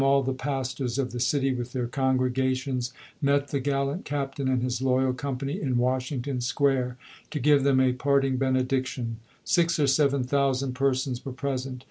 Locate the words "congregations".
1.85-2.91